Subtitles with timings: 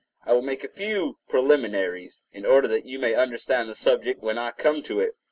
[0.25, 4.35] I will make a few preliminaries, in order that you may understand the subject when
[4.35, 5.13] I come to it.